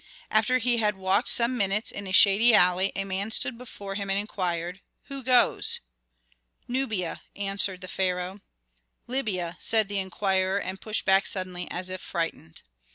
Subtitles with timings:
[0.31, 4.09] After he had walked some minutes in a shady alley a man stood before him
[4.09, 5.79] and inquired, "Who goes?"
[6.67, 8.41] "Nubia," answered the pharaoh.
[9.05, 12.63] "Libya," said the inquirer, and pushed back suddenly, as if frightened.